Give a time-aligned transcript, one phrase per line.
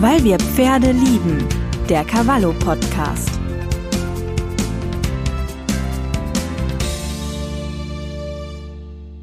[0.00, 1.44] Weil wir Pferde lieben.
[1.88, 3.30] Der Cavallo Podcast.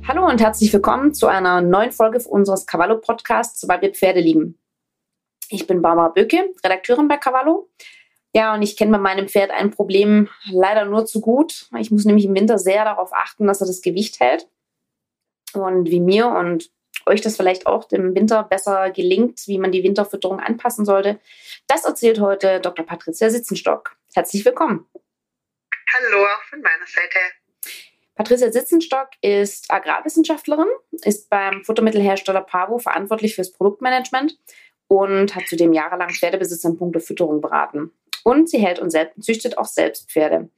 [0.06, 4.60] Hallo und herzlich willkommen zu einer neuen Folge unseres Cavallo Podcasts, weil wir Pferde lieben.
[5.48, 7.70] Ich bin Barbara Böke, Redakteurin bei Cavallo.
[8.34, 11.70] Ja, und ich kenne bei meinem Pferd ein Problem leider nur zu gut.
[11.80, 14.50] Ich muss nämlich im Winter sehr darauf achten, dass er das Gewicht hält.
[15.54, 16.70] Und wie mir und
[17.06, 21.20] euch das vielleicht auch im Winter besser gelingt, wie man die Winterfütterung anpassen sollte.
[21.68, 22.86] Das erzählt heute Dr.
[22.86, 23.96] Patricia Sitzenstock.
[24.14, 24.88] Herzlich willkommen.
[25.94, 27.20] Hallo von meiner Seite.
[28.16, 30.68] Patricia Sitzenstock ist Agrarwissenschaftlerin,
[31.04, 34.38] ist beim Futtermittelhersteller Pavo verantwortlich fürs Produktmanagement
[34.88, 37.92] und hat zudem jahrelang Pferdebesitzer in puncto Fütterung beraten.
[38.24, 40.50] Und sie hält und züchtet auch selbst Pferde.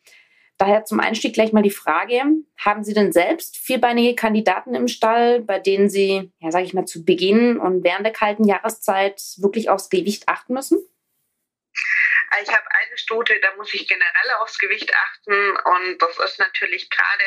[0.57, 2.23] Daher zum Einstieg gleich mal die Frage,
[2.57, 6.85] haben Sie denn selbst vierbeinige Kandidaten im Stall, bei denen Sie, ja, sage ich mal,
[6.85, 10.79] zu Beginn und während der kalten Jahreszeit wirklich aufs Gewicht achten müssen?
[12.41, 16.89] Ich habe eine Stute, da muss ich generell aufs Gewicht achten und das ist natürlich
[16.89, 17.23] gerade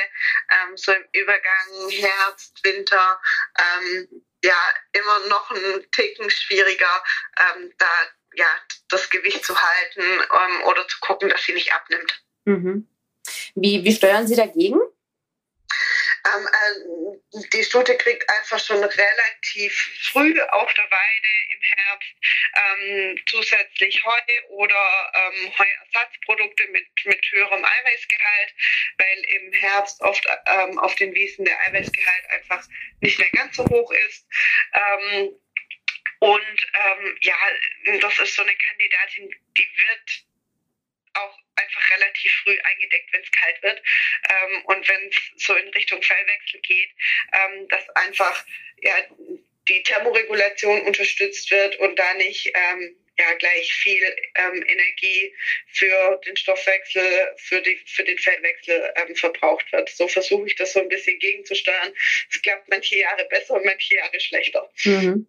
[0.51, 3.21] ähm, so im Übergang Herbst, Winter
[3.59, 4.09] ähm,
[4.45, 4.59] ja
[4.93, 7.03] immer noch ein Ticken schwieriger,
[7.39, 7.87] ähm, da
[8.35, 8.47] ja
[8.89, 12.23] das Gewicht zu halten ähm, oder zu gucken, dass sie nicht abnimmt.
[12.45, 12.89] Mhm.
[13.55, 14.81] Wie, wie steuern Sie dagegen?
[16.27, 19.73] Ähm, äh, die Stute kriegt einfach schon relativ
[20.13, 22.15] früh auf der Weide im Herbst
[22.55, 24.21] ähm, zusätzlich Heu
[24.51, 28.55] oder ähm, Heuersatzprodukte mit, mit höherem Eiweißgehalt,
[28.99, 32.67] weil im Herbst oft ähm, auf den Wiesen der Eiweißgehalt einfach
[33.01, 34.27] nicht mehr ganz so hoch ist.
[34.75, 35.31] Ähm,
[36.19, 37.37] und ähm, ja,
[38.01, 40.27] das ist so eine Kandidatin, die wird
[41.15, 43.83] auch einfach relativ früh eingedeckt, wenn es kalt wird.
[44.29, 46.91] Ähm, und wenn es so in Richtung Fellwechsel geht,
[47.33, 48.45] ähm, dass einfach
[48.83, 48.95] ja,
[49.69, 54.03] die Thermoregulation unterstützt wird und da nicht ähm, ja, gleich viel
[54.37, 55.35] ähm, Energie
[55.67, 59.91] für den Stoffwechsel, für, die, für den Fellwechsel ähm, verbraucht wird.
[59.91, 61.93] So versuche ich das so ein bisschen gegenzusteuern.
[62.31, 64.71] Es klappt manche Jahre besser und manche Jahre schlechter.
[64.85, 65.27] Mhm.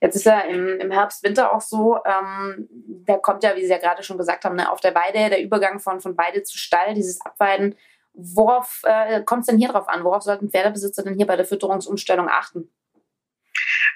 [0.00, 2.68] Jetzt ist ja im, im Herbst, Winter auch so, ähm,
[3.06, 5.42] da kommt ja, wie Sie ja gerade schon gesagt haben, ne, auf der Weide der
[5.42, 7.78] Übergang von, von Weide zu Stall, dieses Abweiden.
[8.14, 10.02] Worauf äh, kommt es denn hier drauf an?
[10.02, 12.72] Worauf sollten Pferdebesitzer denn hier bei der Fütterungsumstellung achten?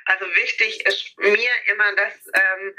[0.06, 2.76] Also wichtig ist mir immer, dass ähm,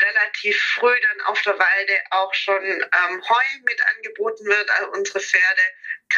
[0.00, 4.70] relativ früh dann auf der Weide auch schon ähm, Heu mit angeboten wird.
[4.78, 5.62] Also unsere Pferde,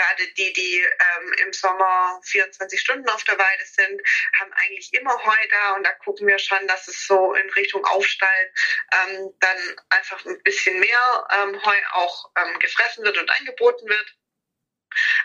[0.00, 4.00] gerade die, die ähm, im Sommer 24 Stunden auf der Weide sind,
[4.38, 7.84] haben eigentlich immer Heu da und da gucken wir schon, dass es so in Richtung
[7.84, 8.52] Aufstall
[8.92, 14.16] ähm, dann einfach ein bisschen mehr ähm, Heu auch ähm, gefressen wird und angeboten wird.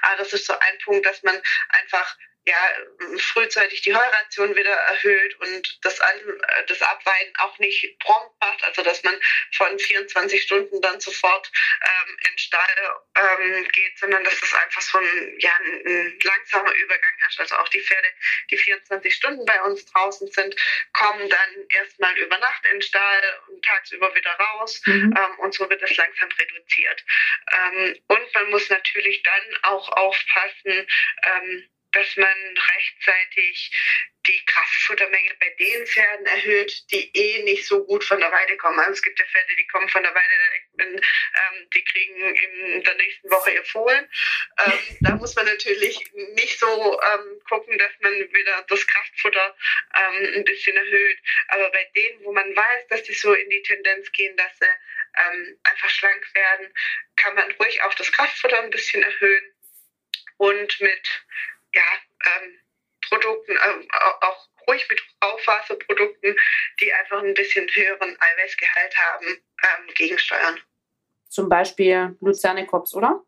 [0.02, 5.40] Aber das ist so ein Punkt, dass man einfach ja, frühzeitig die Heuration wieder erhöht
[5.40, 6.00] und das,
[6.68, 9.20] das Abweiden auch nicht prompt macht, also dass man
[9.52, 11.52] von 24 Stunden dann sofort
[11.82, 17.12] ähm, in Stall ähm, geht, sondern dass es einfach so ein, ja, ein, langsamer Übergang
[17.28, 17.40] ist.
[17.40, 18.08] Also auch die Pferde,
[18.52, 20.56] die 24 Stunden bei uns draußen sind,
[20.94, 25.16] kommen dann erstmal über Nacht in Stall und tagsüber wieder raus mhm.
[25.18, 27.04] ähm, und so wird es langsam reduziert.
[27.52, 30.88] Ähm, und man muss natürlich dann auch aufpassen,
[31.24, 33.72] ähm, dass man rechtzeitig
[34.28, 38.80] die Kraftfuttermenge bei den Pferden erhöht, die eh nicht so gut von der Weide kommen.
[38.80, 40.34] Also es gibt ja Pferde, die kommen von der Weide
[40.78, 44.10] ähm, die kriegen in der nächsten Woche ihr Fohlen.
[44.66, 46.00] Ähm, da muss man natürlich
[46.34, 49.56] nicht so ähm, gucken, dass man wieder das Kraftfutter
[49.92, 51.20] ein bisschen erhöht.
[51.50, 54.66] Aber bei denen, wo man weiß, dass die so in die Tendenz gehen, dass sie
[55.64, 56.74] einfach schlank werden,
[57.16, 59.54] kann man ruhig auch das Kraftfutter ein bisschen erhöhen
[60.38, 61.26] und mit
[61.76, 61.84] ja,
[62.26, 62.60] ähm,
[63.08, 66.36] Produkten, ähm, auch ruhig mit Aufwasserprodukten,
[66.80, 70.60] die einfach ein bisschen höheren Eiweißgehalt haben, ähm, gegensteuern.
[71.30, 73.24] Zum Beispiel Luzernekops, oder?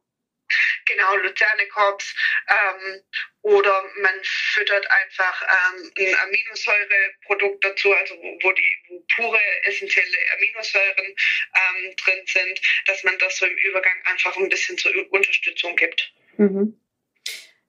[0.85, 2.15] Genau, Luzernekops.
[2.47, 3.03] Ähm,
[3.41, 10.17] oder man füttert einfach ähm, ein Aminosäureprodukt dazu, also wo, wo die wo pure essentielle
[10.35, 15.75] Aminosäuren ähm, drin sind, dass man das so im Übergang einfach ein bisschen zur Unterstützung
[15.75, 16.13] gibt.
[16.37, 16.79] Mhm.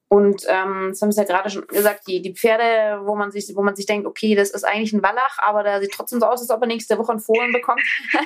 [0.09, 3.53] Und ähm, das haben Sie ja gerade schon gesagt, die, die Pferde, wo man sich,
[3.55, 6.27] wo man sich denkt, okay, das ist eigentlich ein Wallach, aber der sieht trotzdem so
[6.27, 7.83] aus, als ob er nächste Woche einen Fohlen bekommt.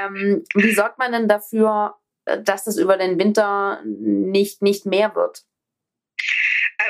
[0.00, 1.94] ähm, wie sorgt man denn dafür,
[2.24, 5.44] dass das über den Winter nicht, nicht mehr wird?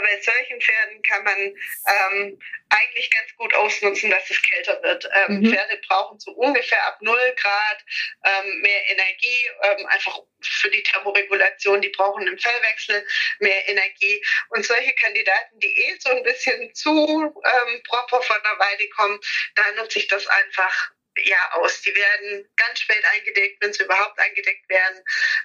[0.01, 2.39] Bei solchen Pferden kann man ähm,
[2.69, 5.09] eigentlich ganz gut ausnutzen, dass es kälter wird.
[5.15, 5.51] Ähm, mhm.
[5.51, 7.85] Pferde brauchen so ungefähr ab 0 Grad
[8.25, 11.81] ähm, mehr Energie, ähm, einfach für die Thermoregulation.
[11.81, 13.07] Die brauchen im Fellwechsel
[13.41, 14.25] mehr Energie.
[14.51, 19.21] Und solche Kandidaten, die eh so ein bisschen zu ähm, proper von der Weide kommen,
[19.55, 20.91] da nutze ich das einfach
[21.25, 21.83] Jahr aus.
[21.83, 25.05] Die werden ganz spät eingedeckt, wenn sie überhaupt eingedeckt werden.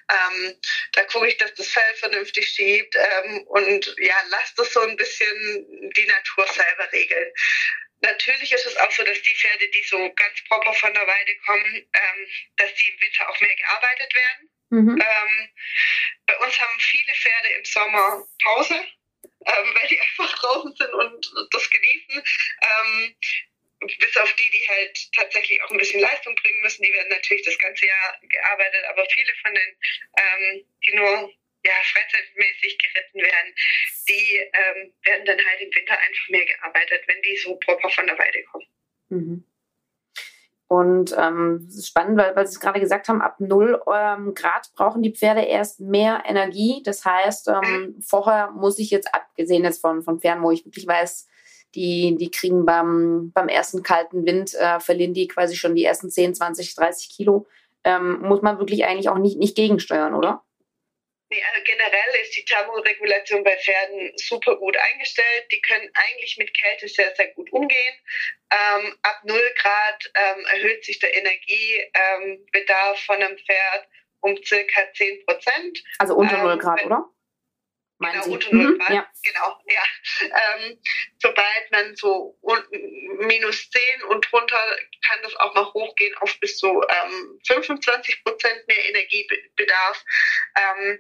[0.09, 0.59] Ähm,
[0.93, 4.95] da gucke ich, dass das Fell vernünftig schiebt ähm, und ja, lass das so ein
[4.97, 7.31] bisschen die Natur selber regeln.
[8.01, 11.35] Natürlich ist es auch so, dass die Pferde, die so ganz proper von der Weide
[11.45, 12.27] kommen, ähm,
[12.57, 14.49] dass die im Winter auch mehr gearbeitet werden.
[14.69, 15.01] Mhm.
[15.01, 15.49] Ähm,
[16.25, 21.31] bei uns haben viele Pferde im Sommer Pause, ähm, weil die einfach draußen sind und
[21.51, 22.23] das genießen.
[23.81, 27.43] Bis auf die, die halt tatsächlich auch ein bisschen Leistung bringen müssen, die werden natürlich
[27.43, 29.75] das ganze Jahr gearbeitet, aber viele von den,
[30.17, 31.33] ähm, die nur
[31.63, 33.53] ja, freizeitmäßig geritten werden,
[34.07, 38.07] die ähm, werden dann halt im Winter einfach mehr gearbeitet, wenn die so proper von
[38.07, 38.67] der Weide kommen.
[39.09, 39.45] Mhm.
[40.67, 44.71] Und ähm, ist spannend, weil, weil Sie es gerade gesagt haben, ab 0 ähm, Grad
[44.73, 46.81] brauchen die Pferde erst mehr Energie.
[46.85, 48.01] Das heißt, ähm, mhm.
[48.01, 51.27] vorher muss ich jetzt, abgesehen jetzt von, von Pferden, wo ich wirklich weiß,
[51.75, 56.09] die, die kriegen beim, beim ersten kalten Wind, äh, verlieren die quasi schon die ersten
[56.09, 57.47] 10, 20, 30 Kilo,
[57.83, 60.43] ähm, muss man wirklich eigentlich auch nicht, nicht gegensteuern, oder?
[61.31, 65.45] Nee, also generell ist die Thermoregulation bei Pferden super gut eingestellt.
[65.49, 67.95] Die können eigentlich mit Kälte sehr, sehr gut umgehen.
[68.51, 73.87] Ähm, ab 0 Grad ähm, erhöht sich der Energiebedarf ähm, von einem Pferd
[74.19, 75.83] um circa 10 Prozent.
[75.99, 77.09] Also unter 0 ähm, Grad, oder?
[78.01, 78.81] Genau, unter 0 mhm.
[78.89, 79.11] Ja.
[79.23, 79.83] Genau, ja.
[80.21, 80.81] Ähm,
[81.19, 82.37] sobald man so
[83.19, 84.77] minus 10 und drunter
[85.07, 90.03] kann das auch noch hochgehen auf bis zu ähm, 25 Prozent mehr Energiebedarf.
[90.57, 90.99] Ähm,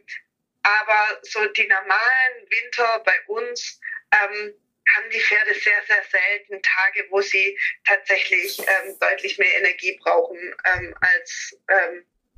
[0.63, 3.79] aber so die normalen Winter bei uns
[4.13, 4.53] ähm,
[4.95, 10.55] haben die Pferde sehr, sehr selten Tage, wo sie tatsächlich ähm, deutlich mehr Energie brauchen
[10.75, 11.57] ähm, als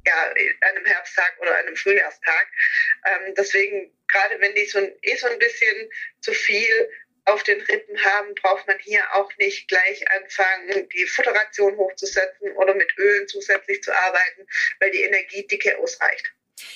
[0.05, 2.47] ja, einem Herbsttag oder einem Frühjahrstag.
[3.05, 5.89] Ähm, deswegen, gerade wenn die so ein, eh so ein bisschen
[6.21, 6.89] zu viel
[7.25, 12.75] auf den Rippen haben, braucht man hier auch nicht gleich anfangen, die Futteration hochzusetzen oder
[12.75, 14.45] mit Ölen zusätzlich zu arbeiten,
[14.79, 16.33] weil die Energiedicke ausreicht.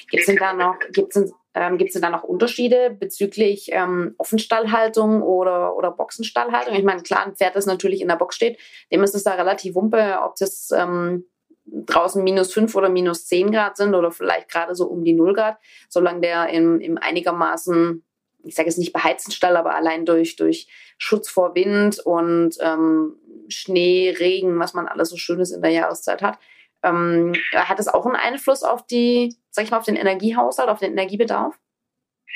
[0.09, 4.15] Gibt es denn da noch, gibt's denn, ähm, gibt's denn da noch Unterschiede bezüglich ähm,
[4.17, 6.75] Offenstallhaltung oder, oder Boxenstallhaltung?
[6.75, 8.59] Ich meine, klar, ein Pferd, das natürlich in der Box steht,
[8.91, 11.25] dem ist es da relativ wumpe, ob das ähm,
[11.67, 15.33] draußen minus 5 oder minus 10 Grad sind oder vielleicht gerade so um die 0
[15.33, 15.57] Grad,
[15.89, 18.03] solange der im, im einigermaßen,
[18.43, 20.67] ich sage jetzt nicht beheizten Stall, aber allein durch, durch
[20.97, 23.15] Schutz vor Wind und ähm,
[23.49, 26.39] Schnee, Regen, was man alles so Schönes in der Jahreszeit hat,
[26.83, 30.79] ähm, hat es auch einen Einfluss auf die, sag ich mal, auf den Energiehaushalt, auf
[30.79, 31.57] den Energiebedarf?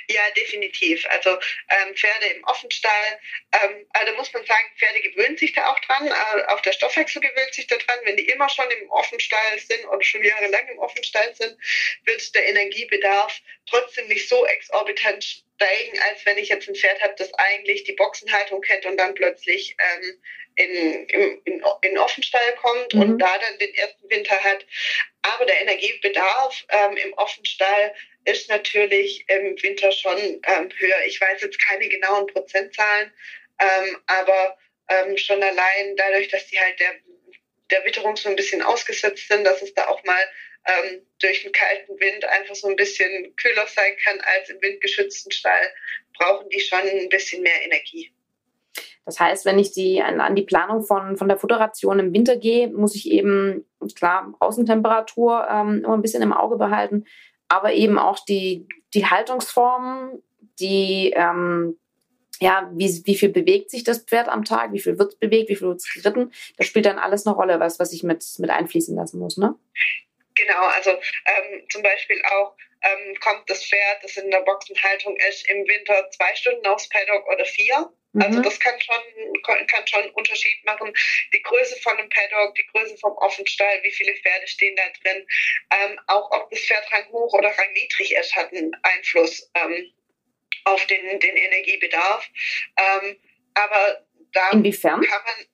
[0.08, 1.06] Ja, definitiv.
[1.10, 3.20] Also ähm, Pferde im Offenstall,
[3.62, 7.22] ähm, also muss man sagen, Pferde gewöhnen sich da auch dran, äh, auch der Stoffwechsel
[7.22, 8.00] gewöhnt sich da dran.
[8.04, 11.58] Wenn die immer schon im Offenstall sind oder schon jahrelang im Offenstall sind,
[12.06, 13.40] wird der Energiebedarf
[13.70, 17.94] trotzdem nicht so exorbitant steigen, als wenn ich jetzt ein Pferd habe, das eigentlich die
[17.94, 20.22] Boxenhaltung kennt und dann plötzlich ähm,
[20.56, 23.02] in, in, in, in Offenstall kommt mhm.
[23.02, 24.66] und da dann den ersten Winter hat.
[25.22, 27.94] Aber der Energiebedarf ähm, im Offenstall
[28.26, 31.06] ist natürlich im Winter schon ähm, höher.
[31.08, 33.12] Ich weiß jetzt keine genauen Prozentzahlen,
[33.60, 34.58] ähm, aber
[34.90, 36.94] ähm, schon allein dadurch, dass die halt der,
[37.72, 40.24] der Witterung so ein bisschen ausgesetzt sind, dass es da auch mal
[40.66, 45.32] ähm, durch einen kalten Wind einfach so ein bisschen kühler sein kann als im windgeschützten
[45.32, 45.74] Stall,
[46.18, 48.12] brauchen die schon ein bisschen mehr Energie.
[49.06, 52.38] Das heißt, wenn ich die an, an die Planung von, von der Futteration im Winter
[52.38, 53.66] gehe, muss ich eben,
[53.96, 57.06] klar, Außentemperatur ähm, immer ein bisschen im Auge behalten,
[57.52, 60.24] aber eben auch die, die Haltungsformen,
[60.62, 61.78] die, ähm,
[62.40, 65.58] ja, wie, wie viel bewegt sich das Pferd am Tag, wie viel wird bewegt, wie
[65.58, 66.32] viel wird geritten.
[66.56, 69.54] Das spielt dann alles eine Rolle, was, was ich mit, mit einfließen lassen muss, ne?
[70.36, 75.48] Genau, also ähm, zum Beispiel auch ähm, kommt das Pferd, das in der Boxenhaltung ist,
[75.50, 77.92] im Winter zwei Stunden aufs Paddock oder vier.
[78.20, 78.44] Also mhm.
[78.44, 80.94] das kann schon, kann schon einen Unterschied machen.
[81.34, 85.26] Die Größe von einem Paddock, die Größe vom Offenstall, wie viele Pferde stehen da drin.
[85.72, 89.94] Ähm, auch ob das Pferd Rang hoch oder Rang niedrig ist, hat einen Einfluss ähm,
[90.66, 92.28] auf den, den Energiebedarf.
[92.78, 93.18] Ähm,
[93.54, 95.02] aber da Inwiefern?
[95.02, 95.46] kann man,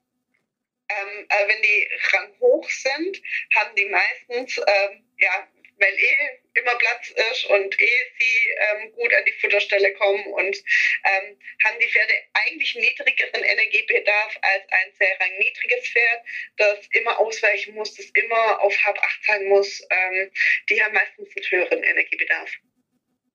[0.90, 3.22] ähm, äh, wenn die Rang hoch sind,
[3.56, 5.48] haben die meistens ähm, ja,
[5.80, 10.56] weil eh immer Platz ist und eh sie ähm, gut an die Futterstelle kommen und
[10.56, 16.22] ähm, haben die Pferde eigentlich niedrigeren Energiebedarf als ein sehr rangniedriges Pferd,
[16.58, 19.82] das immer ausweichen muss, das immer auf Hab 8 sein muss.
[19.90, 20.32] Ähm,
[20.70, 22.52] die haben meistens einen höheren Energiebedarf.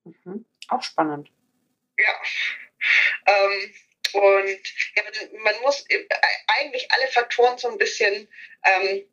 [0.03, 0.45] Mhm.
[0.69, 1.29] Auch spannend.
[1.97, 2.21] Ja.
[3.27, 3.73] Ähm,
[4.13, 4.61] und
[4.95, 5.03] ja,
[5.39, 6.05] man muss äh,
[6.59, 8.27] eigentlich alle Faktoren so ein bisschen
[8.63, 9.09] ähm,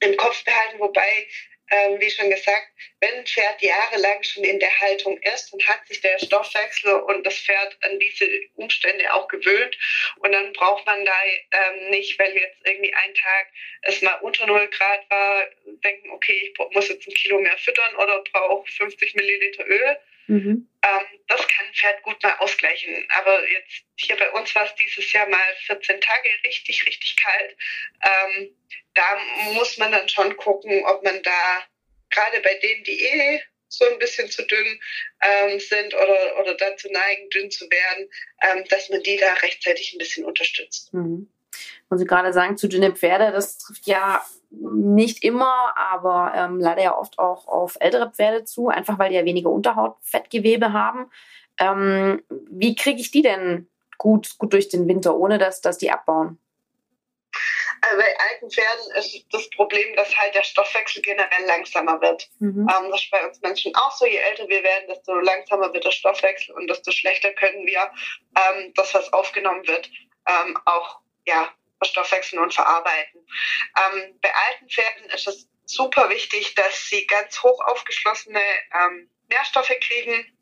[0.00, 1.26] im Kopf behalten, wobei
[1.70, 2.68] ähm, wie schon gesagt,
[3.00, 7.24] wenn ein Pferd jahrelang schon in der Haltung ist, dann hat sich der Stoffwechsel und
[7.24, 9.76] das Pferd an diese Umstände auch gewöhnt.
[10.16, 13.46] Und dann braucht man da ähm, nicht, weil jetzt irgendwie ein Tag
[13.82, 15.46] es mal unter 0 Grad war,
[15.84, 19.98] denken, okay, ich muss jetzt ein Kilo mehr füttern oder brauche 50 Milliliter Öl.
[20.28, 20.68] Mhm.
[20.82, 23.06] Ähm, das kann ein Pferd gut mal ausgleichen.
[23.18, 27.56] Aber jetzt hier bei uns war es dieses Jahr mal 14 Tage richtig, richtig kalt.
[28.02, 28.54] Ähm,
[28.94, 29.18] da
[29.54, 31.64] muss man dann schon gucken, ob man da
[32.10, 34.80] gerade bei denen, die eh so ein bisschen zu dünn
[35.20, 38.08] ähm, sind oder, oder dazu neigen, dünn zu werden,
[38.42, 40.92] ähm, dass man die da rechtzeitig ein bisschen unterstützt.
[40.94, 41.30] Mhm.
[41.88, 46.82] Und Sie gerade sagen, zu dünne Pferde, das trifft ja nicht immer, aber ähm, leider
[46.82, 51.10] ja oft auch auf ältere Pferde zu, einfach weil die ja weniger Unterhautfettgewebe haben.
[51.58, 55.90] Ähm, wie kriege ich die denn gut, gut durch den Winter, ohne dass, dass die
[55.90, 56.38] abbauen?
[57.80, 62.28] Also bei alten Pferden ist das Problem, dass halt der Stoffwechsel generell langsamer wird.
[62.38, 62.68] Mhm.
[62.68, 64.06] Ähm, das ist bei uns Menschen auch so.
[64.06, 67.90] Je älter wir werden, desto langsamer wird der Stoffwechsel und desto schlechter können wir
[68.36, 69.90] ähm, das, was aufgenommen wird,
[70.26, 73.26] ähm, auch ja, verstoffwechseln und verarbeiten.
[73.76, 78.42] Ähm, bei alten Pferden ist es super wichtig, dass sie ganz hoch aufgeschlossene
[78.74, 80.34] ähm, Nährstoffe kriegen.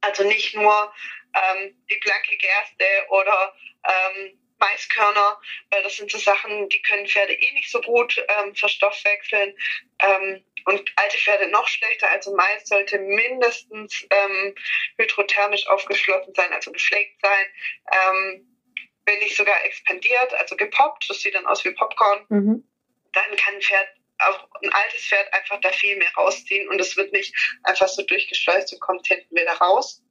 [0.00, 0.92] Also nicht nur
[1.34, 7.32] ähm, die blanke Gerste oder ähm, Maiskörner, weil das sind so Sachen, die können Pferde
[7.32, 9.56] eh nicht so gut ähm, verstoffwechseln.
[9.98, 12.10] Ähm, und alte Pferde noch schlechter.
[12.10, 14.54] Also Mais sollte mindestens ähm,
[14.98, 17.46] hydrothermisch aufgeschlossen sein, also geflaked sein.
[19.10, 22.68] Wenn nicht sogar expandiert, also gepoppt, das sieht dann aus wie Popcorn, mhm.
[23.12, 23.88] dann kann ein Pferd,
[24.20, 28.02] auch ein altes Pferd einfach da viel mehr rausziehen und es wird nicht einfach so
[28.02, 30.02] durchgeschleust und kommt hinten wieder raus.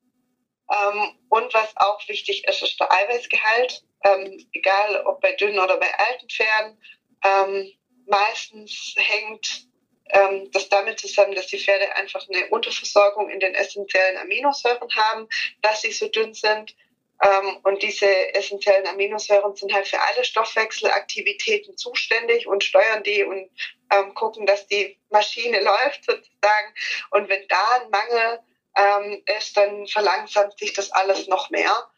[0.69, 5.77] Ähm, und was auch wichtig ist, ist der Eiweißgehalt, ähm, egal ob bei dünnen oder
[5.77, 6.81] bei alten Pferden.
[7.23, 7.71] Ähm,
[8.05, 9.69] meistens hängt
[10.09, 15.27] ähm, das damit zusammen, dass die Pferde einfach eine Unterversorgung in den essentiellen Aminosäuren haben,
[15.61, 16.75] dass sie so dünn sind.
[17.21, 23.49] Ähm, und diese essentiellen Aminosäuren sind halt für alle Stoffwechselaktivitäten zuständig und steuern die und
[23.91, 26.73] ähm, gucken, dass die Maschine läuft sozusagen.
[27.11, 28.39] Und wenn da ein Mangel
[28.77, 31.89] ähm, ist, dann verlangsamt sich das alles noch mehr.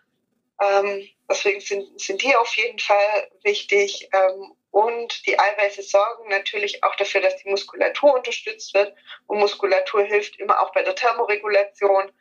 [0.61, 4.09] Ähm, deswegen sind, sind die auf jeden Fall wichtig.
[4.13, 8.95] Ähm, und die Eiweiße sorgen natürlich auch dafür, dass die Muskulatur unterstützt wird.
[9.27, 12.11] Und Muskulatur hilft immer auch bei der Thermoregulation.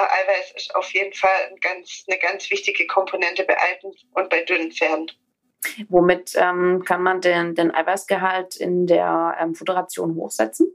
[0.00, 4.42] Eiweiß ist auf jeden Fall ein ganz, eine ganz wichtige Komponente bei alten und bei
[4.42, 5.10] dünnen Pferden.
[5.88, 10.66] Womit ähm, kann man den, den Eiweißgehalt in der ähm, Futteration hochsetzen?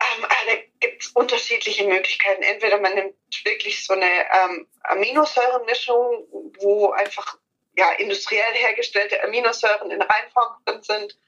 [0.00, 2.42] Ähm, da gibt es unterschiedliche Möglichkeiten.
[2.42, 3.14] Entweder man nimmt
[3.44, 6.26] wirklich so eine ähm, Aminosäurenmischung,
[6.60, 7.38] wo einfach
[7.76, 11.18] ja, industriell hergestellte Aminosäuren in Reinform drin sind.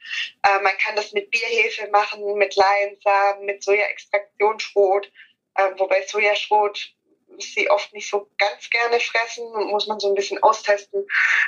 [0.43, 5.11] Äh, man kann das mit Bierhefe machen, mit Leinsamen, mit Sojaextraktionsschrot.
[5.57, 6.95] Ähm, wobei Sojaschrot
[7.39, 11.07] sie oft nicht so ganz gerne fressen, muss man so ein bisschen austesten.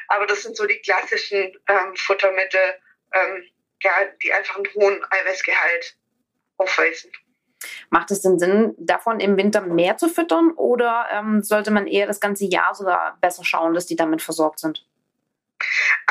[0.08, 2.60] Aber das sind so die klassischen ähm, Futtermittel,
[3.12, 3.44] ähm,
[4.22, 5.96] die einfach einen hohen Eiweißgehalt
[6.56, 7.12] aufweisen.
[7.90, 12.06] Macht es denn Sinn, davon im Winter mehr zu füttern oder ähm, sollte man eher
[12.06, 14.84] das ganze Jahr sogar besser schauen, dass die damit versorgt sind?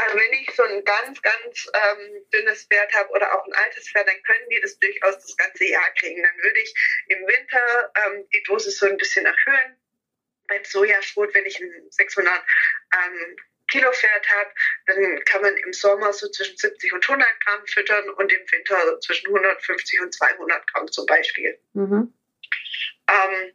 [0.05, 3.89] Also wenn ich so ein ganz, ganz ähm, dünnes Pferd habe oder auch ein altes
[3.89, 6.21] Pferd, dann können die das durchaus das ganze Jahr kriegen.
[6.21, 6.73] Dann würde ich
[7.07, 9.77] im Winter ähm, die Dosis so ein bisschen erhöhen.
[10.47, 13.35] Beim Sojaschrot, wenn ich ein 600 ähm,
[13.67, 14.51] Kilo Pferd habe,
[14.85, 18.99] dann kann man im Sommer so zwischen 70 und 100 Gramm füttern und im Winter
[18.99, 21.59] zwischen 150 und 200 Gramm zum Beispiel.
[21.73, 22.13] Mhm.
[23.09, 23.53] Ähm,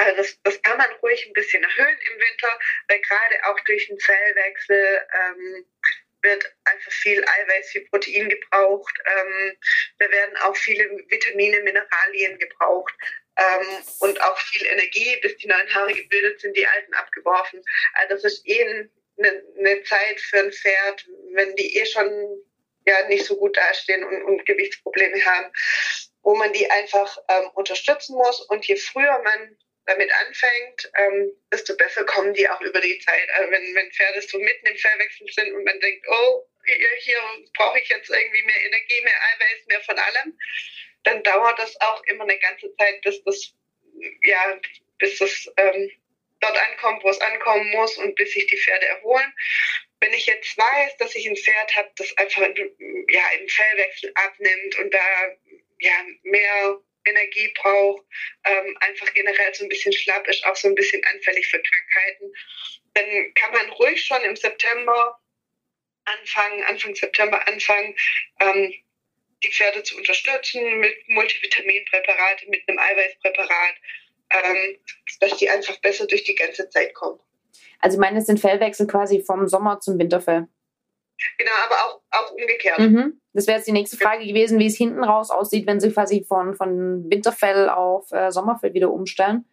[0.00, 3.86] also das, das kann man ruhig ein bisschen erhöhen im Winter, weil gerade auch durch
[3.86, 5.66] den Zellwechsel ähm,
[6.22, 8.94] wird einfach viel Eiweiß, viel Protein gebraucht.
[9.06, 9.56] Ähm,
[9.98, 12.94] da werden auch viele Vitamine, Mineralien gebraucht
[13.36, 13.66] ähm,
[14.00, 17.62] und auch viel Energie, bis die neuen Haare gebildet sind, die alten abgeworfen.
[17.94, 18.62] Also das ist eh
[19.18, 22.42] eine, eine Zeit für ein Pferd, wenn die eh schon
[22.86, 25.52] ja nicht so gut dastehen und, und Gewichtsprobleme haben,
[26.22, 28.40] wo man die einfach ähm, unterstützen muss.
[28.48, 29.56] Und je früher man
[29.90, 33.28] damit anfängt, ähm, desto besser kommen die auch über die Zeit.
[33.34, 37.18] Also wenn, wenn Pferde so mitten im Verwechseln sind und man denkt, oh, hier, hier
[37.56, 40.38] brauche ich jetzt irgendwie mehr Energie, mehr Eiweiß, mehr von allem,
[41.04, 43.54] dann dauert das auch immer eine ganze Zeit, bis das,
[44.22, 44.60] ja,
[44.98, 45.90] bis das ähm,
[46.40, 49.32] dort ankommt, wo es ankommen muss und bis sich die Pferde erholen.
[50.00, 54.78] Wenn ich jetzt weiß, dass ich ein Pferd habe, das einfach ja, im Fellwechsel abnimmt
[54.78, 55.00] und da
[55.80, 58.04] ja, mehr Energie braucht,
[58.44, 62.32] ähm, einfach generell so ein bisschen schlapp ist, auch so ein bisschen anfällig für Krankheiten,
[62.94, 65.20] dann kann man ruhig schon im September
[66.04, 67.94] anfangen, Anfang September anfangen,
[68.40, 68.74] ähm,
[69.42, 73.74] die Pferde zu unterstützen mit Multivitaminpräparaten, mit einem Eiweißpräparat,
[74.30, 74.78] ähm,
[75.20, 77.20] dass die einfach besser durch die ganze Zeit kommen.
[77.80, 80.46] Also ich meine, es sind Fellwechsel quasi vom Sommer zum Winterfell.
[81.38, 82.78] Genau, aber auch, auch umgekehrt.
[82.78, 83.19] Mhm.
[83.32, 86.24] Das wäre jetzt die nächste Frage gewesen, wie es hinten raus aussieht, wenn sie quasi
[86.26, 89.44] von, von Winterfell auf äh, Sommerfell wieder umstellen.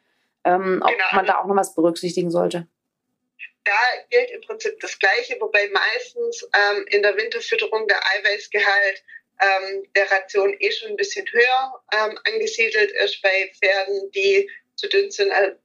[0.43, 1.05] Ähm, ob genau.
[1.13, 2.67] man da auch noch was berücksichtigen sollte.
[3.65, 3.73] Da
[4.09, 9.03] gilt im Prinzip das Gleiche, wobei meistens ähm, in der Winterfütterung der Eiweißgehalt
[9.41, 14.87] ähm, der Ration eh schon ein bisschen höher ähm, angesiedelt ist bei Pferden, die zu
[14.87, 15.31] dünn sind.
[15.31, 15.57] Also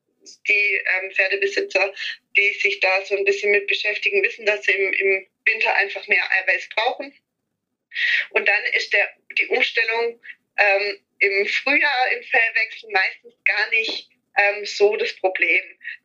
[0.49, 1.93] die ähm, Pferdebesitzer,
[2.37, 6.07] die sich da so ein bisschen mit beschäftigen, wissen, dass sie im, im Winter einfach
[6.09, 7.13] mehr Eiweiß brauchen.
[8.31, 9.09] Und dann ist der,
[9.39, 10.21] die Umstellung
[10.59, 15.63] ähm, im Frühjahr im Fellwechsel meistens gar nicht ähm, so das Problem.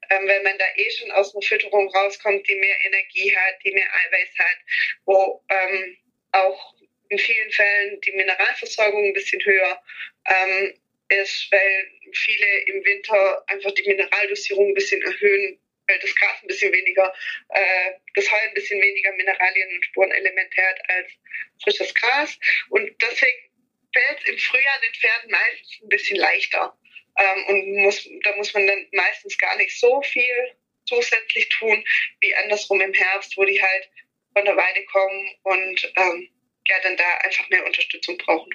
[0.09, 3.71] Ähm, wenn man da eh schon aus einer Fütterung rauskommt, die mehr Energie hat, die
[3.71, 4.57] mehr Eiweiß hat,
[5.05, 5.97] wo ähm,
[6.31, 6.75] auch
[7.09, 9.81] in vielen Fällen die Mineralversorgung ein bisschen höher
[10.25, 10.73] ähm,
[11.09, 16.71] ist, weil viele im Winter einfach die Mineraldosierung ein bisschen erhöhen, das Gras ein bisschen
[16.71, 17.13] weniger,
[17.49, 21.11] äh, das Heu ein bisschen weniger Mineralien und Spurenelemente hat als
[21.63, 22.37] frisches Gras.
[22.69, 23.49] Und deswegen
[23.93, 26.77] fällt es im Frühjahr den Pferden meistens ein bisschen leichter.
[27.19, 31.83] Ähm, und muss, da muss man dann meistens gar nicht so viel zusätzlich tun,
[32.21, 33.89] wie andersrum im Herbst, wo die halt
[34.33, 36.29] von der Weide kommen und ähm,
[36.67, 38.51] ja, dann da einfach mehr Unterstützung brauchen.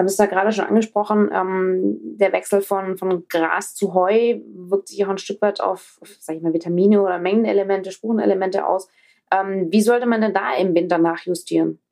[0.00, 4.88] Haben es da gerade schon angesprochen, ähm, der Wechsel von, von Gras zu Heu wirkt
[4.88, 8.88] sich auch ein Stück weit auf, auf sag ich mal, Vitamine oder Mengenelemente, Spurenelemente aus.
[9.30, 11.82] Ähm, wie sollte man denn da im Winter nachjustieren?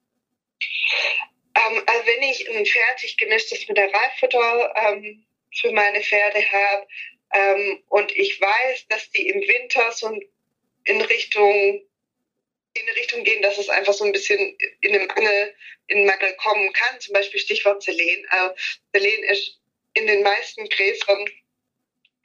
[1.54, 6.86] Ähm, also wenn ich ein fertig gemischtes Mineralfutter ähm, für meine Pferde habe
[7.34, 10.18] ähm, und ich weiß, dass die im Winter so
[10.84, 11.82] in Richtung
[12.80, 15.54] in eine Richtung gehen, dass es einfach so ein bisschen in einem Mangel,
[15.86, 17.00] in Mangel kommen kann.
[17.00, 18.24] Zum Beispiel Stichwort Selen.
[18.30, 19.58] Äh, Selen ist
[19.94, 21.24] in den meisten Gräsern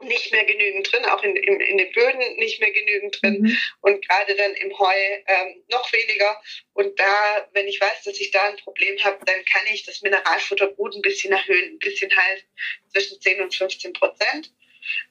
[0.01, 3.57] nicht mehr genügend drin, auch in, in, in den Böden nicht mehr genügend drin mhm.
[3.81, 4.93] und gerade dann im Heu
[5.27, 6.41] ähm, noch weniger.
[6.73, 10.01] Und da, wenn ich weiß, dass ich da ein Problem habe, dann kann ich das
[10.01, 12.45] Mineralfutter gut ein bisschen erhöhen, ein bisschen halt
[12.91, 14.51] zwischen 10 und 15 Prozent.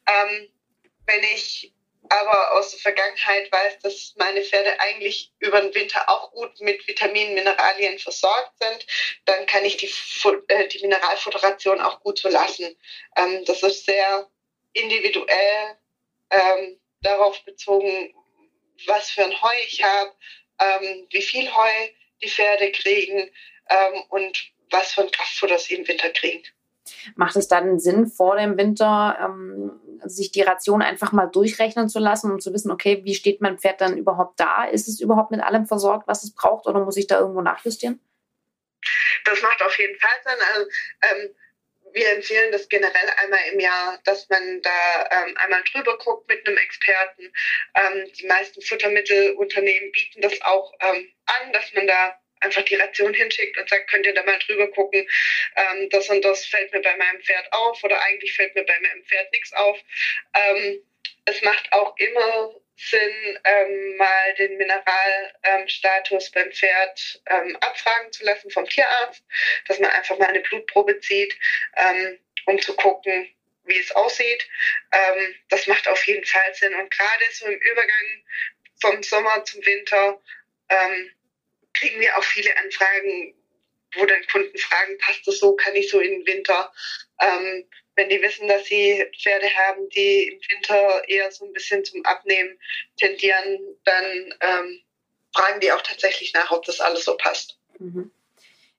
[0.08, 0.48] Ähm,
[1.06, 1.72] wenn ich
[2.08, 6.86] aber aus der Vergangenheit weiß, dass meine Pferde eigentlich über den Winter auch gut mit
[6.86, 8.86] Vitaminen, Mineralien versorgt sind,
[9.24, 9.90] dann kann ich die,
[10.48, 12.76] äh, die Mineralfutteration auch gut so lassen.
[13.16, 14.28] Ähm, das ist sehr
[14.72, 15.78] individuell
[16.30, 18.14] ähm, darauf bezogen,
[18.86, 20.12] was für ein Heu ich habe,
[20.60, 21.88] ähm, wie viel Heu
[22.22, 23.30] die Pferde kriegen
[23.68, 26.42] ähm, und was für ein Kraftfutter sie im Winter kriegen.
[27.14, 31.98] Macht es dann Sinn, vor dem Winter ähm, sich die Ration einfach mal durchrechnen zu
[31.98, 34.64] lassen und zu wissen, okay, wie steht mein Pferd dann überhaupt da?
[34.64, 38.00] Ist es überhaupt mit allem versorgt, was es braucht, oder muss ich da irgendwo nachjustieren?
[39.24, 40.46] Das macht auf jeden Fall Sinn.
[40.52, 40.70] Also,
[41.02, 41.34] ähm,
[41.94, 46.46] wir empfehlen das generell einmal im Jahr, dass man da ähm, einmal drüber guckt mit
[46.46, 47.32] einem Experten.
[47.74, 53.14] Ähm, die meisten Futtermittelunternehmen bieten das auch ähm, an, dass man da einfach die Ration
[53.14, 55.08] hinschickt und sagt, könnt ihr da mal drüber gucken,
[55.56, 58.78] ähm, das und das fällt mir bei meinem Pferd auf oder eigentlich fällt mir bei
[58.80, 59.78] meinem Pferd nichts auf.
[60.34, 60.82] Ähm,
[61.24, 68.50] es macht auch immer Sinn, ähm, mal den Mineralstatus beim Pferd ähm, abfragen zu lassen
[68.50, 69.22] vom Tierarzt,
[69.68, 71.36] dass man einfach mal eine Blutprobe zieht,
[71.76, 73.32] ähm, um zu gucken,
[73.64, 74.48] wie es aussieht.
[74.90, 76.74] Ähm, das macht auf jeden Fall Sinn.
[76.74, 78.24] Und gerade so im Übergang
[78.80, 80.20] vom Sommer zum Winter
[81.82, 83.34] kriegen wir auch viele Anfragen,
[83.96, 86.72] wo dann Kunden fragen, passt das so, kann ich so in den Winter?
[87.20, 87.64] Ähm,
[87.96, 92.04] wenn die wissen, dass sie Pferde haben, die im Winter eher so ein bisschen zum
[92.06, 92.58] Abnehmen
[92.96, 94.80] tendieren, dann ähm,
[95.34, 97.58] fragen die auch tatsächlich nach, ob das alles so passt.
[97.78, 98.10] Mhm.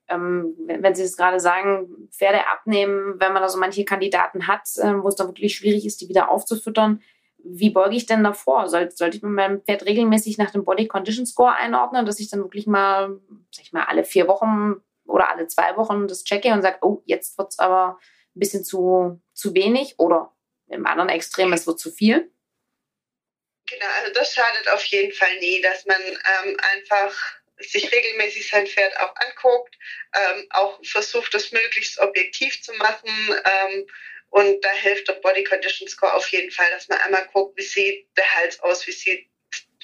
[0.07, 4.67] Ähm, wenn Sie es gerade sagen, Pferde abnehmen, wenn man da so manche Kandidaten hat,
[4.77, 7.03] äh, wo es dann wirklich schwierig ist, die wieder aufzufüttern,
[7.43, 8.67] wie beuge ich denn davor?
[8.69, 12.29] Soll, sollte ich mit meinem Pferd regelmäßig nach dem Body Condition Score einordnen, dass ich
[12.29, 13.19] dann wirklich mal,
[13.51, 17.01] sag ich mal, alle vier Wochen oder alle zwei Wochen das checke und sage, oh,
[17.05, 17.99] jetzt wird es aber
[18.35, 20.33] ein bisschen zu, zu wenig oder
[20.67, 22.31] im anderen Extrem, es wird zu viel?
[23.69, 27.15] Genau, also das schadet auf jeden Fall nie, dass man ähm, einfach
[27.59, 29.75] sich regelmäßig sein Pferd auch anguckt,
[30.13, 33.09] ähm, auch versucht, das möglichst objektiv zu machen.
[33.09, 33.85] Ähm,
[34.33, 37.63] und da hilft der Body Condition Score auf jeden Fall, dass man einmal guckt, wie
[37.63, 39.27] sieht der Hals aus, wie sieht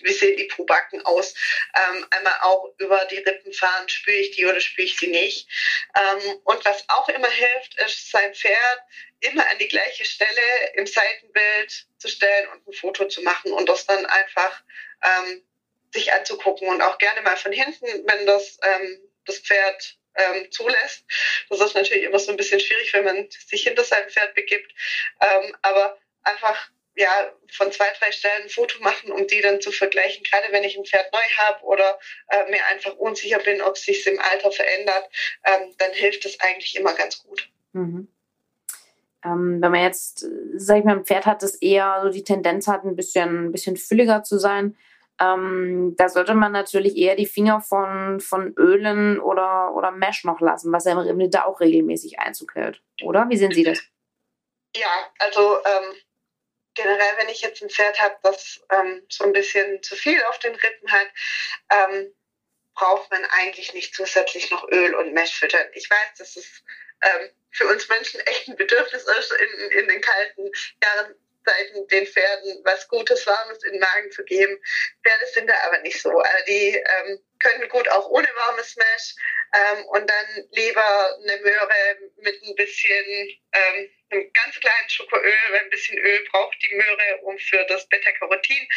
[0.01, 1.35] wie sehen die Probacken aus?
[1.75, 5.47] Ähm, einmal auch über die Rippen fahren, spüre ich die oder spüre ich sie nicht?
[5.95, 8.79] Ähm, und was auch immer hilft, ist sein Pferd
[9.19, 10.41] immer an die gleiche Stelle
[10.75, 14.63] im Seitenbild zu stellen und ein Foto zu machen und das dann einfach
[15.03, 15.43] ähm,
[15.93, 21.05] sich anzugucken und auch gerne mal von hinten, wenn das, ähm, das Pferd ähm, zulässt.
[21.49, 24.71] Das ist natürlich immer so ein bisschen schwierig, wenn man sich hinter sein Pferd begibt.
[25.21, 29.71] Ähm, aber einfach ja, von zwei, drei Stellen ein Foto machen, um die dann zu
[29.71, 30.23] vergleichen.
[30.23, 33.83] Gerade wenn ich ein Pferd neu habe oder äh, mir einfach unsicher bin, ob es
[33.83, 35.09] sich im Alter verändert,
[35.45, 37.49] ähm, dann hilft das eigentlich immer ganz gut.
[37.71, 38.09] Mhm.
[39.23, 42.67] Ähm, wenn man jetzt, sag ich mal, ein Pferd hat, das eher so die Tendenz
[42.67, 44.77] hat, ein bisschen, ein bisschen fülliger zu sein,
[45.19, 50.39] ähm, da sollte man natürlich eher die Finger von, von Ölen oder, oder Mesh noch
[50.39, 52.81] lassen, was ja im da auch regelmäßig Einzug hält.
[53.03, 53.27] Oder?
[53.29, 53.79] Wie sehen Sie das?
[54.75, 55.95] Ja, also ähm,
[56.73, 60.39] generell, wenn ich jetzt ein Pferd habe, das ähm, so ein bisschen zu viel auf
[60.39, 61.07] den Rippen hat,
[61.71, 62.13] ähm,
[62.73, 65.67] braucht man eigentlich nicht zusätzlich noch Öl und Mesh füttern.
[65.73, 66.63] Ich weiß, dass es
[67.01, 70.49] ähm, für uns Menschen echt ein Bedürfnis ist, in, in den kalten
[70.81, 74.57] Jahren Zeiten den Pferden was Gutes, Warmes in den Magen zu geben.
[75.03, 76.09] Pferde sind da aber nicht so.
[76.09, 79.15] Also die ähm, können gut auch ohne warmes Mesh
[79.53, 83.05] ähm, und dann lieber eine Möhre mit ein bisschen
[83.53, 87.87] ähm, einem ganz kleinen Schokoöl, weil ein bisschen Öl braucht die Möhre, um für das
[87.87, 88.67] Beta-Carotin,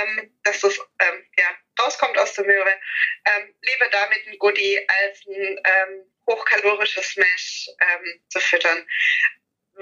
[0.00, 2.80] ähm, dass das ähm, ja, rauskommt aus der Möhre.
[3.24, 5.60] Ähm, lieber damit ein Goodie als ein
[6.26, 7.68] hochkalorisches Mesh
[8.28, 8.86] zu füttern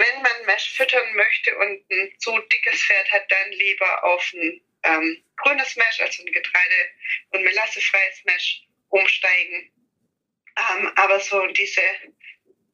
[0.01, 4.61] wenn man Mesh füttern möchte und ein zu dickes Pferd hat, dann lieber auf ein
[4.83, 6.91] ähm, grünes Mesh, also ein Getreide-
[7.33, 9.71] und melassefreies Mesh umsteigen.
[10.57, 11.83] Ähm, aber so diese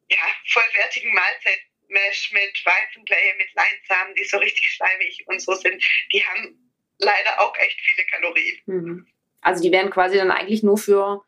[0.08, 6.24] ja, vollwertigen Mahlzeit-Mesh mit Weizenblähe, mit Leinsamen, die so richtig schleimig und so sind, die
[6.24, 8.62] haben leider auch echt viele Kalorien.
[8.66, 9.06] Mhm.
[9.40, 11.25] Also die werden quasi dann eigentlich nur für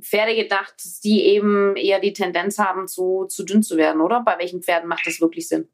[0.00, 4.20] Pferde gedacht, die eben eher die Tendenz haben, zu, zu dünn zu werden, oder?
[4.20, 5.70] Bei welchen Pferden macht das wirklich Sinn?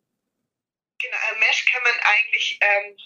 [0.99, 2.97] Genau, äh, Mesh kann man eigentlich, ähm,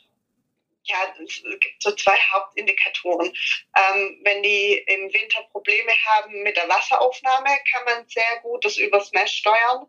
[0.84, 3.32] ja, es gibt so zwei Hauptindikatoren.
[3.76, 8.78] Ähm, wenn die im Winter Probleme haben mit der Wasseraufnahme, kann man sehr gut das
[8.78, 9.86] übers Mesh steuern.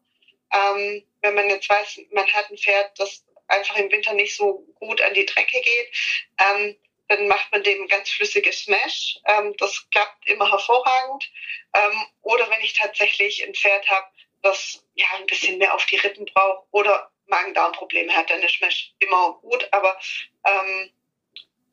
[0.54, 4.66] Ähm, wenn man jetzt weiß, man hat ein Pferd, das einfach im Winter nicht so
[4.76, 6.76] gut an die Drecke geht, ähm,
[7.14, 9.20] dann macht man dem ganz flüssiges Smash.
[9.28, 11.30] Ähm, das klappt immer hervorragend.
[11.74, 14.08] Ähm, oder wenn ich tatsächlich ein Pferd habe,
[14.42, 18.94] das ja ein bisschen mehr auf die Rippen braucht oder Magen-Darm-Probleme hat, dann ist Smash
[19.00, 19.68] immer gut.
[19.72, 19.98] Aber
[20.46, 20.92] ähm,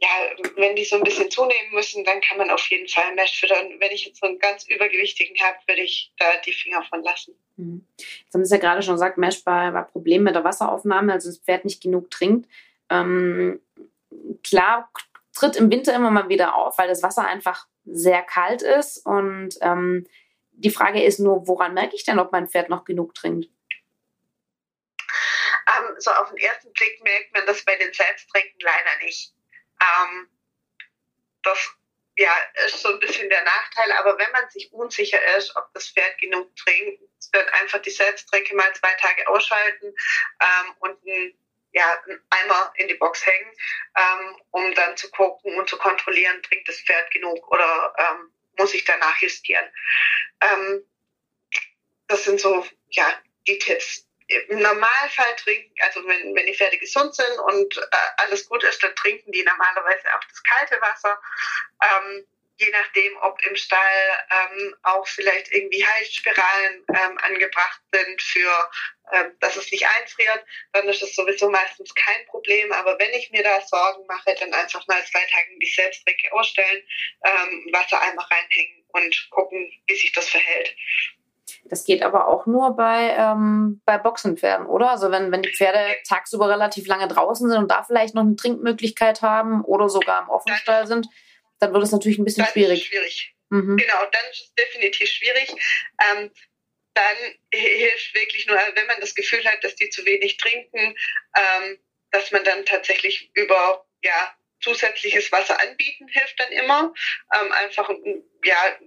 [0.01, 0.09] ja,
[0.57, 3.79] wenn die so ein bisschen zunehmen müssen, dann kann man auf jeden Fall Mesh füttern.
[3.79, 7.35] Wenn ich jetzt so einen ganz übergewichtigen habe, würde ich da die Finger von lassen.
[7.57, 7.87] Mhm.
[7.99, 11.29] Jetzt haben Sie ja gerade schon gesagt, Mesh bei, bei Problemen mit der Wasseraufnahme, also
[11.29, 12.49] das Pferd nicht genug trinkt.
[12.89, 13.61] Ähm,
[14.43, 14.91] klar
[15.35, 19.05] tritt im Winter immer mal wieder auf, weil das Wasser einfach sehr kalt ist.
[19.05, 20.07] Und ähm,
[20.53, 23.49] die Frage ist nur, woran merke ich denn, ob mein Pferd noch genug trinkt?
[25.79, 29.35] Ähm, so auf den ersten Blick merkt man das bei den Selbsttrinken leider nicht.
[29.81, 30.29] Ähm,
[31.43, 31.75] das
[32.17, 32.35] ja,
[32.67, 36.19] ist so ein bisschen der Nachteil, aber wenn man sich unsicher ist, ob das Pferd
[36.19, 41.40] genug trinkt, wird einfach die Selbsttränke mal zwei Tage ausschalten ähm, und ein
[41.73, 43.53] ja, Eimer in die Box hängen,
[43.97, 48.75] ähm, um dann zu gucken und zu kontrollieren, trinkt das Pferd genug oder ähm, muss
[48.75, 49.69] ich danach justieren.
[50.41, 50.85] Ähm,
[52.09, 53.07] das sind so ja
[53.47, 54.07] die Tipps.
[54.49, 58.81] Im Normalfall trinken, also wenn, wenn die Pferde gesund sind und äh, alles gut ist,
[58.81, 61.21] dann trinken die normalerweise auch das kalte Wasser.
[61.83, 62.27] Ähm,
[62.61, 63.81] je nachdem, ob im Stall
[64.31, 68.53] ähm, auch vielleicht irgendwie Heilspiralen ähm, angebracht sind für,
[69.13, 72.71] ähm, dass es nicht einfriert, dann ist es sowieso meistens kein Problem.
[72.73, 76.83] Aber wenn ich mir da Sorgen mache, dann einfach mal zwei Tage die Selbstdrecke ausstellen,
[77.25, 80.77] ähm, Wassereimer reinhängen und gucken, wie sich das verhält.
[81.65, 84.91] Das geht aber auch nur bei, ähm, bei Boxenpferden, oder?
[84.91, 88.37] Also wenn, wenn die Pferde tagsüber relativ lange draußen sind und da vielleicht noch eine
[88.37, 91.09] Trinkmöglichkeit haben oder sogar im Offenstall sind,
[91.61, 92.87] dann wird es natürlich ein bisschen dann schwierig.
[92.87, 93.35] schwierig.
[93.51, 93.77] Mhm.
[93.77, 95.51] Genau, dann ist es definitiv schwierig.
[96.11, 96.31] Ähm,
[96.95, 97.17] dann
[97.53, 100.97] hilft wirklich nur, wenn man das Gefühl hat, dass die zu wenig trinken,
[101.37, 101.79] ähm,
[102.11, 106.93] dass man dann tatsächlich über ja, zusätzliches Wasser anbieten hilft dann immer.
[107.35, 107.91] Ähm, einfach
[108.45, 108.79] ja,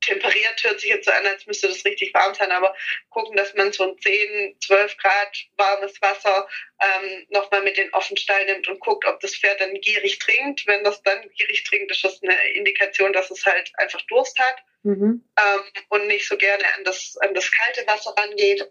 [0.00, 2.74] temperiert hört sich jetzt so an, als müsste das richtig warm sein, aber
[3.10, 6.48] gucken, dass man so ein 10, 12 Grad warmes Wasser
[6.80, 10.66] ähm, nochmal mit den Offenstall nimmt und guckt, ob das Pferd dann gierig trinkt.
[10.66, 14.56] Wenn das dann gierig trinkt, ist das eine Indikation, dass es halt einfach Durst hat
[14.82, 15.24] mhm.
[15.38, 18.70] ähm, und nicht so gerne an das, an das kalte Wasser rangeht.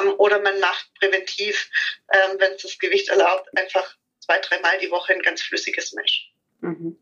[0.00, 1.70] Ähm, oder man macht präventiv,
[2.12, 6.30] ähm, wenn es das Gewicht erlaubt, einfach zwei, dreimal die Woche ein ganz flüssiges Mesh.
[6.60, 6.98] Mhm.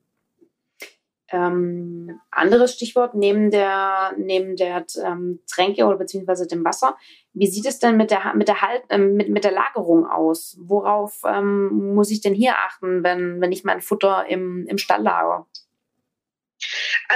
[1.33, 6.97] Ähm, anderes Stichwort neben der, neben der ähm, Tränke oder beziehungsweise dem Wasser.
[7.33, 10.57] Wie sieht es denn mit der, mit der, halt, äh, mit, mit der Lagerung aus?
[10.61, 15.03] Worauf ähm, muss ich denn hier achten, wenn, wenn ich mein Futter im, im Stall
[15.03, 15.47] lager?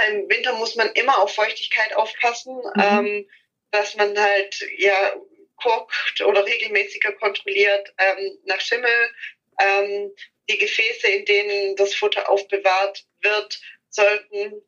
[0.09, 2.81] Im Winter muss man immer auf Feuchtigkeit aufpassen, mhm.
[2.81, 3.27] ähm,
[3.71, 5.13] dass man halt ja
[5.55, 9.11] guckt oder regelmäßiger kontrolliert ähm, nach Schimmel.
[9.59, 10.11] Ähm,
[10.49, 14.61] die Gefäße, in denen das Futter aufbewahrt wird, sollten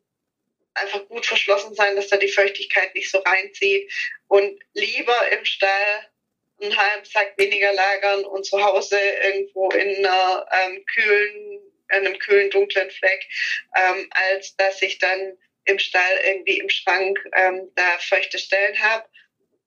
[0.74, 3.92] einfach gut verschlossen sein, dass da die Feuchtigkeit nicht so reinzieht.
[4.28, 6.10] Und lieber im Stall
[6.60, 11.60] einen halben Sack weniger lagern und zu Hause irgendwo in einer ähm, kühlen,
[11.90, 13.24] in einem kühlen, dunklen Fleck,
[13.76, 19.06] ähm, als dass ich dann im Stall irgendwie im Schrank ähm, da feuchte Stellen habe.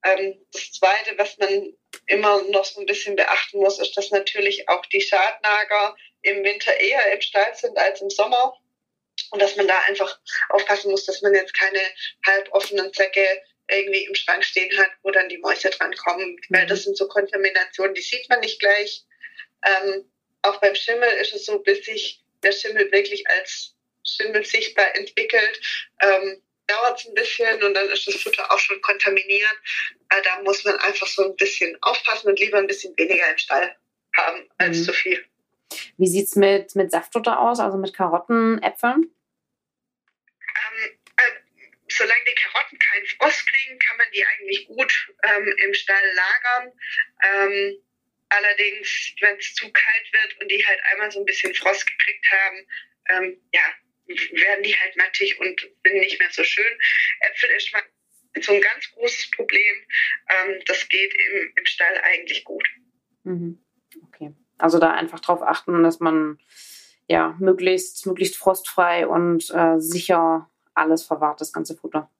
[0.04, 1.74] Ähm, das Zweite, was man
[2.06, 6.78] immer noch so ein bisschen beachten muss, ist, dass natürlich auch die Schadnager im Winter
[6.78, 8.54] eher im Stall sind als im Sommer.
[9.30, 10.18] Und dass man da einfach
[10.50, 11.80] aufpassen muss, dass man jetzt keine
[12.26, 16.32] halboffenen Säcke irgendwie im Schrank stehen hat, wo dann die Mäuse drankommen.
[16.32, 16.40] Mhm.
[16.48, 19.04] Weil das sind so Kontaminationen, die sieht man nicht gleich.
[19.64, 20.10] Ähm,
[20.42, 25.60] auch beim Schimmel ist es so, bis sich der Schimmel wirklich als Schimmel sichtbar entwickelt,
[26.00, 29.56] ähm, dauert es ein bisschen und dann ist das Futter auch schon kontaminiert.
[30.10, 33.38] Äh, da muss man einfach so ein bisschen aufpassen und lieber ein bisschen weniger im
[33.38, 33.74] Stall
[34.16, 34.84] haben als mhm.
[34.84, 35.24] zu viel.
[35.96, 39.10] Wie sieht es mit, mit Saftfutter aus, also mit Karotten, Äpfeln?
[41.98, 46.72] Solange die Karotten keinen Frost kriegen, kann man die eigentlich gut ähm, im Stall lagern.
[47.24, 47.82] Ähm,
[48.28, 52.26] allerdings, wenn es zu kalt wird und die halt einmal so ein bisschen Frost gekriegt
[52.30, 52.66] haben,
[53.08, 53.62] ähm, ja,
[54.06, 56.78] werden die halt mattig und sind nicht mehr so schön.
[57.20, 57.72] Äpfel ist
[58.42, 59.86] so ein ganz großes Problem.
[60.28, 62.66] Ähm, das geht im, im Stall eigentlich gut.
[63.24, 63.58] Mhm.
[64.06, 64.32] Okay.
[64.56, 66.38] Also da einfach drauf achten, dass man
[67.08, 72.10] ja möglichst, möglichst frostfrei und äh, sicher alles verwahrt, das ganze Futter.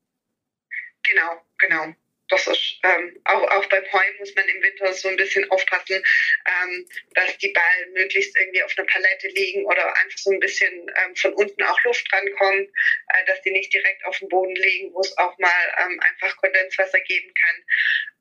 [1.03, 1.95] Genau, genau
[2.29, 5.97] das ist ähm, auch, auch beim Heu muss man im Winter so ein bisschen aufpassen,
[5.97, 10.91] ähm, dass die Ballen möglichst irgendwie auf einer Palette liegen oder einfach so ein bisschen
[10.97, 12.69] ähm, von unten auch Luft drankommt,
[13.09, 16.37] äh, dass die nicht direkt auf dem Boden liegen, wo es auch mal ähm, einfach
[16.37, 17.65] Kondenswasser geben kann.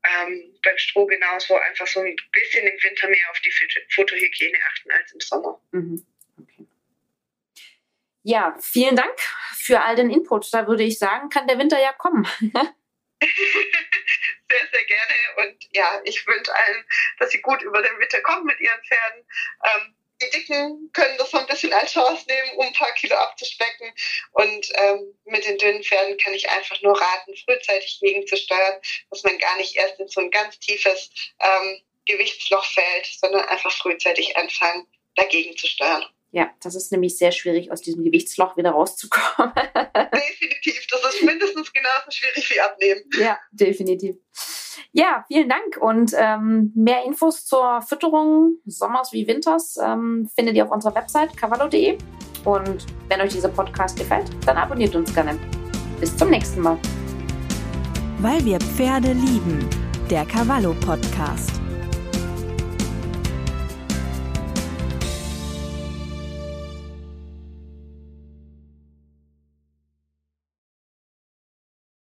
[0.04, 3.52] Ähm, beim Stroh genauso einfach so ein bisschen im Winter mehr auf die
[3.90, 5.60] Fotohygiene achten als im Sommer.
[5.72, 6.06] Mhm.
[6.40, 6.66] Okay.
[8.22, 9.18] Ja, vielen Dank
[9.54, 10.52] für all den Input.
[10.52, 12.26] Da würde ich sagen, kann der Winter ja kommen.
[12.40, 12.50] sehr,
[14.72, 15.14] sehr gerne.
[15.36, 16.84] Und ja, ich wünsche allen,
[17.18, 19.26] dass sie gut über den Winter kommen mit ihren Pferden.
[19.64, 23.14] Ähm, die Dicken können das so ein bisschen als Chance nehmen, um ein paar Kilo
[23.14, 23.92] abzuspecken.
[24.32, 29.38] Und ähm, mit den dünnen Pferden kann ich einfach nur raten, frühzeitig gegenzusteuern, dass man
[29.38, 34.86] gar nicht erst in so ein ganz tiefes ähm, Gewichtsloch fällt, sondern einfach frühzeitig anfangen,
[35.14, 36.06] dagegen zu steuern.
[36.30, 39.52] Ja, das ist nämlich sehr schwierig, aus diesem Gewichtsloch wieder rauszukommen.
[39.94, 40.86] definitiv.
[40.90, 43.02] Das ist mindestens genauso schwierig wie abnehmen.
[43.18, 44.16] Ja, definitiv.
[44.92, 45.76] Ja, vielen Dank.
[45.80, 51.36] Und ähm, mehr Infos zur Fütterung Sommers wie Winters ähm, findet ihr auf unserer Website
[51.36, 51.98] cavallo.de.
[52.44, 55.38] Und wenn euch dieser Podcast gefällt, dann abonniert uns gerne.
[56.00, 56.78] Bis zum nächsten Mal.
[58.20, 59.68] Weil wir Pferde lieben.
[60.10, 61.57] Der Cavallo Podcast.